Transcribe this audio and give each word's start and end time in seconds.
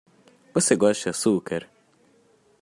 Você 0.51 0.75
gosta 0.75 1.03
de 1.03 1.09
açúcar? 1.09 1.69